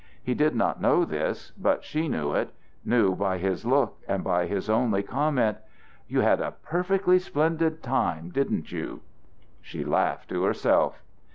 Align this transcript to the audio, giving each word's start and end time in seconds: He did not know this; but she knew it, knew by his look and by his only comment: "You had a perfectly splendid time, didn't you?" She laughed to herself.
He 0.23 0.33
did 0.33 0.55
not 0.55 0.81
know 0.81 1.05
this; 1.05 1.51
but 1.59 1.83
she 1.83 2.07
knew 2.07 2.33
it, 2.33 2.49
knew 2.83 3.13
by 3.15 3.37
his 3.37 3.65
look 3.67 3.97
and 4.07 4.23
by 4.23 4.47
his 4.47 4.67
only 4.67 5.03
comment: 5.03 5.59
"You 6.07 6.21
had 6.21 6.41
a 6.41 6.53
perfectly 6.63 7.19
splendid 7.19 7.83
time, 7.83 8.31
didn't 8.31 8.71
you?" 8.71 9.01
She 9.61 9.85
laughed 9.85 10.29
to 10.29 10.41
herself. 10.45 11.03